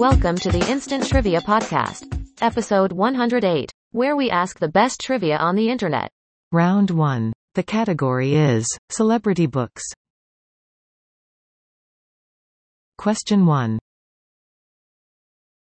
Welcome 0.00 0.36
to 0.36 0.50
the 0.50 0.66
Instant 0.70 1.06
Trivia 1.06 1.42
Podcast, 1.42 2.06
episode 2.40 2.90
108, 2.90 3.70
where 3.92 4.16
we 4.16 4.30
ask 4.30 4.58
the 4.58 4.66
best 4.66 4.98
trivia 4.98 5.36
on 5.36 5.56
the 5.56 5.68
internet. 5.68 6.08
Round 6.52 6.90
1. 6.90 7.34
The 7.54 7.62
category 7.62 8.34
is 8.34 8.66
Celebrity 8.88 9.44
Books. 9.44 9.82
Question 12.96 13.44
1. 13.44 13.78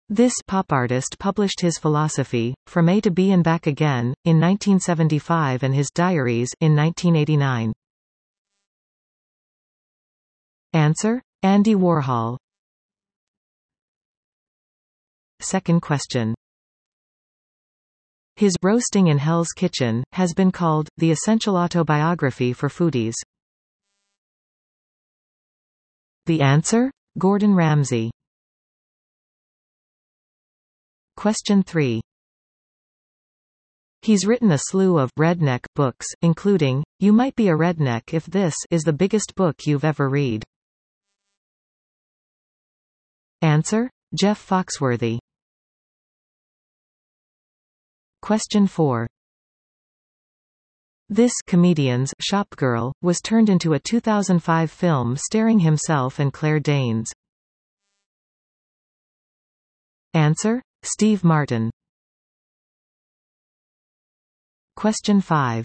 This 0.09 0.33
pop 0.45 0.73
artist 0.73 1.15
published 1.19 1.61
his 1.61 1.77
philosophy, 1.77 2.53
From 2.65 2.89
A 2.89 2.99
to 2.99 3.11
B 3.11 3.31
and 3.31 3.45
Back 3.45 3.65
Again, 3.65 4.13
in 4.25 4.41
1975 4.41 5.63
and 5.63 5.73
his 5.73 5.89
diaries 5.91 6.49
in 6.59 6.75
1989. 6.75 7.71
Answer? 10.73 11.21
Andy 11.43 11.75
Warhol. 11.75 12.37
Second 15.41 15.81
question. 15.81 16.33
His 18.35 18.55
Roasting 18.61 19.07
in 19.07 19.17
Hell's 19.17 19.51
Kitchen 19.55 20.03
has 20.13 20.33
been 20.33 20.51
called 20.51 20.89
the 20.97 21.11
essential 21.11 21.57
autobiography 21.57 22.53
for 22.53 22.69
foodies. 22.69 23.15
The 26.27 26.41
answer? 26.41 26.91
Gordon 27.17 27.55
Ramsay. 27.55 28.11
Question 31.15 31.63
3. 31.63 32.01
He's 34.03 34.25
written 34.25 34.51
a 34.51 34.57
slew 34.57 34.99
of 34.99 35.09
redneck 35.19 35.61
books, 35.75 36.05
including 36.21 36.83
You 36.99 37.13
Might 37.13 37.35
Be 37.35 37.47
a 37.49 37.55
Redneck 37.55 38.13
If 38.13 38.25
This 38.25 38.55
is 38.69 38.83
the 38.83 38.93
Biggest 38.93 39.33
Book 39.35 39.65
You've 39.65 39.83
Ever 39.83 40.09
Read. 40.09 40.43
Answer? 43.41 43.89
Jeff 44.13 44.47
Foxworthy. 44.47 45.19
Question 48.27 48.67
4. 48.67 49.07
This 51.07 51.31
comedian's 51.47 52.13
Shopgirl 52.21 52.91
was 53.01 53.21
turned 53.21 53.47
into 53.47 53.71
a 53.71 53.79
2005 53.79 54.69
film 54.69 55.15
starring 55.15 55.59
himself 55.59 56.19
and 56.19 56.33
Claire 56.33 56.59
Danes. 56.59 57.09
Answer? 60.13 60.61
Steve 60.83 61.23
Martin. 61.23 61.71
Question 64.75 65.21
5. 65.21 65.63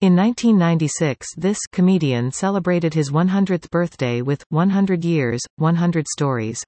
In 0.00 0.14
1996 0.14 1.26
this 1.38 1.58
comedian 1.72 2.30
celebrated 2.30 2.94
his 2.94 3.10
100th 3.10 3.68
birthday 3.70 4.22
with 4.22 4.44
100 4.50 5.04
Years, 5.04 5.40
100 5.56 6.06
Stories. 6.06 6.62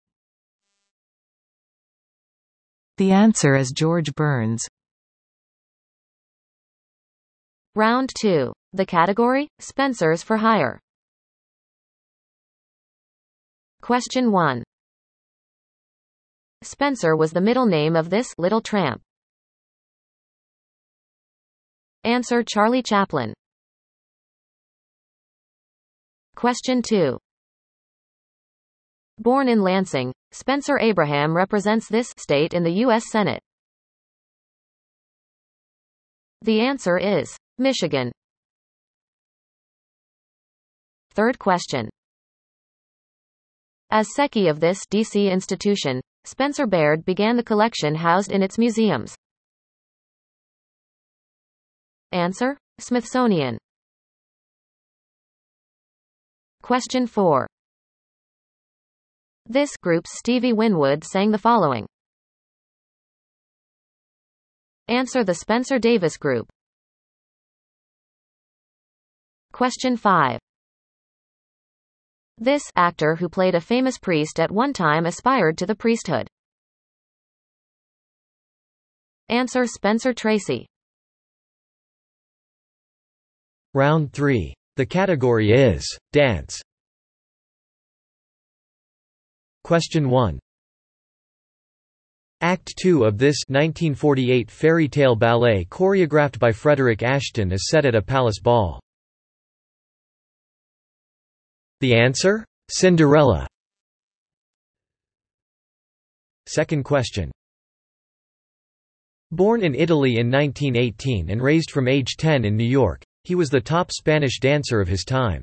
The 2.96 3.10
answer 3.10 3.56
is 3.56 3.72
George 3.72 4.14
Burns. 4.14 4.62
Round 7.74 8.08
2. 8.20 8.52
The 8.72 8.86
category? 8.86 9.48
Spencer's 9.58 10.22
for 10.22 10.36
Hire. 10.36 10.78
Question 13.82 14.30
1. 14.30 14.62
Spencer 16.62 17.16
was 17.16 17.32
the 17.32 17.40
middle 17.40 17.66
name 17.66 17.96
of 17.96 18.10
this 18.10 18.32
little 18.38 18.60
tramp. 18.60 19.02
Answer 22.04 22.44
Charlie 22.44 22.82
Chaplin. 22.82 23.34
Question 26.36 26.80
2. 26.80 27.18
Born 29.18 29.48
in 29.48 29.62
Lansing, 29.62 30.12
Spencer 30.34 30.80
Abraham 30.80 31.32
represents 31.32 31.88
this 31.88 32.12
state 32.16 32.54
in 32.54 32.64
the 32.64 32.72
U.S. 32.82 33.05
Senate. 33.08 33.40
The 36.42 36.61
answer 36.61 36.98
is 36.98 37.36
Michigan. 37.58 38.11
Third 41.12 41.39
question. 41.39 41.89
As 43.92 44.08
Secchi 44.18 44.48
of 44.48 44.58
this 44.58 44.80
D.C. 44.90 45.30
institution, 45.30 46.00
Spencer 46.24 46.66
Baird 46.66 47.05
began 47.05 47.36
the 47.36 47.45
collection 47.45 47.95
housed 47.95 48.33
in 48.33 48.42
its 48.42 48.58
museums. 48.58 49.14
Answer? 52.11 52.58
Smithsonian. 52.80 53.56
Question 56.61 57.06
4. 57.06 57.46
This 59.46 59.77
group's 59.77 60.18
Stevie 60.18 60.55
Winwood 60.55 61.05
sang 61.05 61.30
the 61.30 61.36
following. 61.36 61.86
Answer 64.88 65.22
the 65.22 65.34
Spencer 65.34 65.78
Davis 65.78 66.16
Group. 66.16 66.48
Question 69.52 69.98
5. 69.98 70.38
This 72.38 72.62
actor 72.74 73.16
who 73.16 73.28
played 73.28 73.54
a 73.54 73.60
famous 73.60 73.98
priest 73.98 74.40
at 74.40 74.50
one 74.50 74.72
time 74.72 75.04
aspired 75.04 75.58
to 75.58 75.66
the 75.66 75.74
priesthood. 75.74 76.27
Answer 79.28 79.66
Spencer 79.66 80.14
Tracy. 80.14 80.66
Round 83.74 84.10
3. 84.12 84.54
The 84.77 84.86
category 84.86 85.52
is 85.52 85.86
Dance. 86.12 86.62
Question 89.64 90.11
1. 90.11 90.39
Act 92.42 92.75
2 92.83 93.05
of 93.05 93.17
this 93.17 93.36
1948 93.48 94.51
fairy 94.51 94.89
tale 94.89 95.17
ballet 95.17 95.64
choreographed 95.70 96.39
by 96.39 96.52
Frederick 96.52 97.02
Ashton 97.02 97.51
is 97.51 97.70
set 97.70 97.86
at 97.86 97.95
a 97.95 98.02
palace 98.02 98.41
ball. 98.41 98.79
The 101.80 101.95
answer? 101.95 102.45
Cinderella. 102.70 103.47
Second 106.46 106.85
question. 106.85 107.33
Born 109.33 109.64
in 109.64 109.75
Italy 109.75 110.19
in 110.19 110.31
1918 110.31 111.31
and 111.31 111.42
raised 111.42 111.70
from 111.70 111.89
age 111.89 112.19
10 112.19 112.45
in 112.45 112.55
New 112.55 112.64
York, 112.64 113.02
he 113.23 113.35
was 113.35 113.48
the 113.48 113.63
top 113.63 113.91
Spanish 113.92 114.41
dancer 114.41 114.83
of 114.83 114.89
his 114.89 115.05
time. 115.05 115.42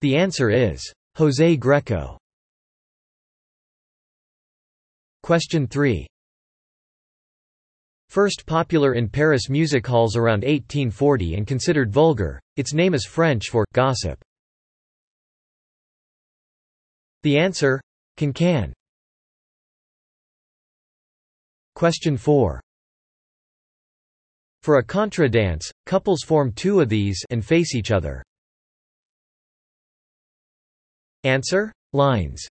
The 0.00 0.16
answer 0.16 0.50
is 0.50 0.92
José 1.18 1.58
Greco. 1.58 2.16
Question 5.24 5.66
3. 5.66 6.06
First 8.08 8.46
popular 8.46 8.94
in 8.94 9.08
Paris 9.08 9.48
music 9.48 9.84
halls 9.84 10.14
around 10.14 10.44
1840 10.44 11.34
and 11.34 11.44
considered 11.44 11.92
vulgar, 11.92 12.38
its 12.56 12.72
name 12.72 12.94
is 12.94 13.04
French 13.04 13.48
for 13.50 13.64
gossip. 13.72 14.16
The 17.24 17.36
answer? 17.36 17.80
Can-can. 18.16 18.72
Question 21.74 22.16
4. 22.16 22.60
For 24.62 24.78
a 24.78 24.84
contra 24.84 25.28
dance, 25.28 25.68
couples 25.84 26.22
form 26.24 26.52
two 26.52 26.78
of 26.78 26.88
these 26.88 27.20
and 27.30 27.44
face 27.44 27.74
each 27.74 27.90
other. 27.90 28.22
Answer? 31.24 31.72
Lines. 31.92 32.46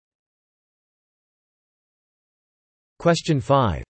Question 2.99 3.39
5. 3.39 3.83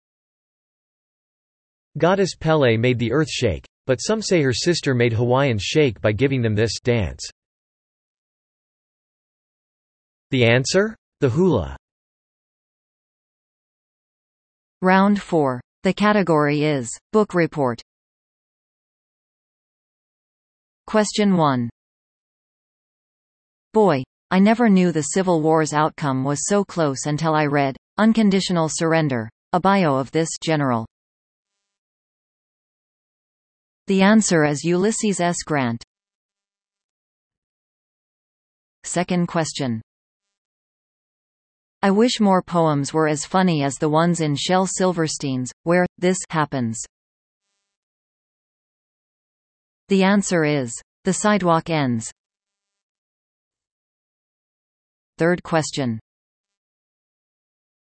Goddess 1.97 2.35
Pele 2.39 2.77
made 2.77 2.99
the 2.99 3.11
earth 3.11 3.29
shake, 3.29 3.65
but 3.87 3.97
some 3.97 4.21
say 4.21 4.41
her 4.43 4.53
sister 4.53 4.93
made 4.93 5.13
Hawaiians 5.13 5.63
shake 5.63 5.99
by 6.01 6.11
giving 6.11 6.41
them 6.41 6.53
this 6.53 6.79
dance. 6.79 7.27
The 10.29 10.45
answer? 10.45 10.95
The 11.21 11.29
hula. 11.29 11.75
Round 14.81 15.19
4. 15.19 15.61
The 15.83 15.93
category 15.93 16.63
is 16.63 16.89
Book 17.13 17.33
Report. 17.33 17.81
Question 20.85 21.35
1. 21.35 21.69
Boy, 23.73 24.03
I 24.29 24.39
never 24.39 24.67
knew 24.67 24.91
the 24.91 25.13
Civil 25.13 25.41
War's 25.41 25.71
outcome 25.71 26.25
was 26.25 26.47
so 26.47 26.65
close 26.65 27.05
until 27.05 27.33
I 27.33 27.45
read 27.45 27.77
Unconditional 27.97 28.67
Surrender, 28.69 29.29
a 29.53 29.59
bio 29.59 29.95
of 29.95 30.11
this 30.11 30.29
general. 30.43 30.85
The 33.87 34.01
answer 34.01 34.43
is 34.43 34.65
Ulysses 34.65 35.21
S. 35.21 35.37
Grant. 35.45 35.81
Second 38.83 39.27
question. 39.27 39.81
I 41.81 41.91
wish 41.91 42.19
more 42.19 42.41
poems 42.41 42.93
were 42.93 43.07
as 43.07 43.23
funny 43.23 43.63
as 43.63 43.75
the 43.75 43.87
ones 43.87 44.19
in 44.19 44.35
Shel 44.35 44.67
Silverstein's, 44.67 45.53
where, 45.63 45.85
this 45.97 46.17
happens. 46.29 46.83
The 49.87 50.03
answer 50.03 50.43
is, 50.43 50.73
The 51.05 51.13
Sidewalk 51.13 51.69
Ends. 51.69 52.11
Third 55.17 55.41
question. 55.43 55.99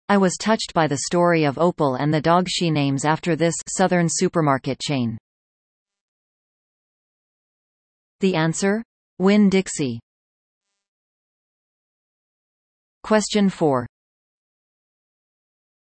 I 0.09 0.17
was 0.17 0.37
touched 0.41 0.73
by 0.75 0.87
the 0.87 1.01
story 1.07 1.45
of 1.45 1.59
Opal 1.59 1.97
and 1.97 2.15
the 2.15 2.21
dog 2.21 2.47
she 2.49 2.71
names 2.71 3.05
after 3.05 3.35
this 3.35 3.55
southern 3.69 4.07
supermarket 4.09 4.79
chain. 4.79 5.19
The 8.21 8.37
answer? 8.37 8.83
Winn-Dixie. 9.19 9.99
Question 13.03 13.49
4. 13.49 13.87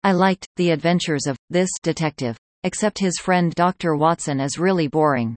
I 0.03 0.11
liked 0.11 0.47
the 0.55 0.71
adventures 0.71 1.27
of 1.27 1.37
this 1.49 1.69
detective, 1.83 2.37
except 2.63 2.99
his 2.99 3.17
friend 3.19 3.53
Dr. 3.53 3.95
Watson 3.95 4.39
is 4.39 4.57
really 4.57 4.87
boring. 4.87 5.35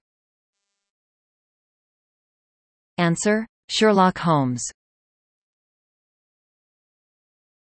Answer: 2.97 3.47
Sherlock 3.69 4.19
Holmes. 4.19 4.63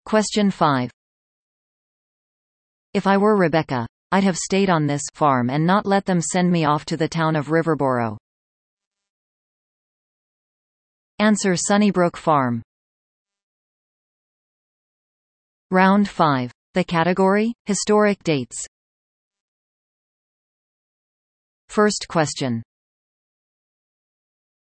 Question 0.06 0.50
5. 0.50 0.90
If 2.92 3.06
I 3.06 3.16
were 3.16 3.36
Rebecca, 3.36 3.86
I'd 4.12 4.24
have 4.24 4.36
stayed 4.36 4.68
on 4.68 4.86
this 4.86 5.02
farm 5.14 5.48
and 5.48 5.66
not 5.66 5.86
let 5.86 6.04
them 6.04 6.20
send 6.20 6.52
me 6.52 6.64
off 6.64 6.84
to 6.86 6.96
the 6.96 7.08
town 7.08 7.36
of 7.36 7.48
Riverboro. 7.48 8.16
Answer 11.18 11.56
Sunnybrook 11.56 12.16
Farm. 12.16 12.62
Round 15.70 16.08
5. 16.08 16.52
The 16.74 16.84
category? 16.84 17.54
Historic 17.64 18.22
dates. 18.22 18.66
First 21.68 22.06
question. 22.08 22.62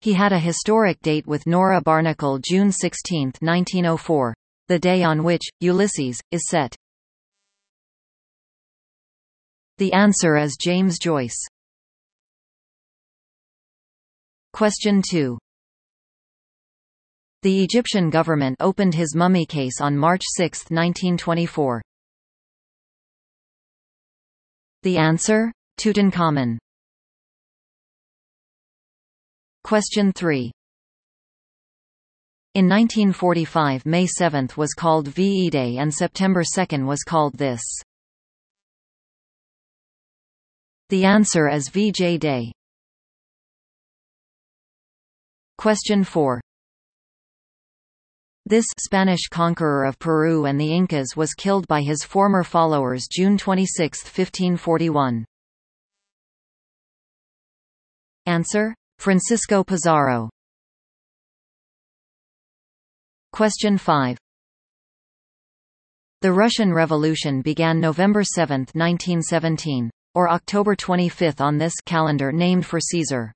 He 0.00 0.12
had 0.12 0.32
a 0.32 0.38
historic 0.38 1.00
date 1.00 1.26
with 1.26 1.46
Nora 1.46 1.80
Barnacle 1.80 2.38
June 2.38 2.70
16, 2.70 3.32
1904, 3.40 4.34
the 4.70 4.78
day 4.78 5.02
on 5.02 5.24
which, 5.24 5.42
Ulysses, 5.58 6.20
is 6.30 6.46
set. 6.46 6.76
The 9.78 9.92
answer 9.92 10.36
is 10.36 10.56
James 10.60 10.96
Joyce. 11.00 11.44
Question 14.52 15.02
2. 15.10 15.36
The 17.42 17.64
Egyptian 17.64 18.10
government 18.10 18.58
opened 18.60 18.94
his 18.94 19.16
mummy 19.16 19.44
case 19.44 19.80
on 19.80 19.98
March 19.98 20.22
6, 20.36 20.70
1924. 20.70 21.82
The 24.84 24.98
answer? 24.98 25.50
Tutankhamun. 25.80 26.58
Question 29.64 30.12
3. 30.12 30.52
In 32.60 32.68
1945 32.68 33.86
May 33.86 34.06
7 34.06 34.50
was 34.54 34.74
called 34.74 35.08
VE 35.08 35.48
Day 35.48 35.78
and 35.78 35.90
September 35.90 36.42
2 36.44 36.84
was 36.84 37.02
called 37.02 37.32
this. 37.38 37.62
The 40.90 41.06
answer 41.06 41.48
is 41.48 41.70
VJ 41.70 42.18
Day. 42.18 42.52
Question 45.56 46.04
4. 46.04 46.42
This 48.44 48.66
Spanish 48.78 49.28
conqueror 49.30 49.86
of 49.86 49.98
Peru 49.98 50.44
and 50.44 50.60
the 50.60 50.70
Incas 50.70 51.16
was 51.16 51.32
killed 51.32 51.66
by 51.66 51.80
his 51.80 52.04
former 52.04 52.44
followers 52.44 53.08
June 53.10 53.38
26, 53.38 54.02
1541. 54.04 55.24
Answer: 58.26 58.74
Francisco 58.98 59.64
Pizarro. 59.64 60.28
Question 63.32 63.78
5. 63.78 64.16
The 66.22 66.32
Russian 66.32 66.72
Revolution 66.72 67.40
began 67.40 67.80
November 67.80 68.22
7, 68.22 68.60
1917 68.74 69.90
or 70.14 70.28
October 70.28 70.74
25 70.74 71.40
on 71.40 71.56
this 71.56 71.74
calendar 71.86 72.32
named 72.32 72.66
for 72.66 72.80
Caesar? 72.80 73.32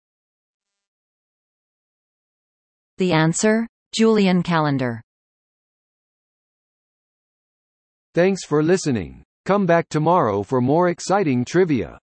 The 2.98 3.12
answer? 3.12 3.66
Julian 3.94 4.42
calendar. 4.42 5.00
Thanks 8.14 8.44
for 8.44 8.62
listening. 8.62 9.22
Come 9.44 9.66
back 9.66 9.88
tomorrow 9.88 10.42
for 10.42 10.60
more 10.60 10.88
exciting 10.88 11.44
trivia. 11.44 11.98